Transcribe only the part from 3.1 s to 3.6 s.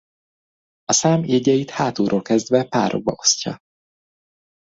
osztja.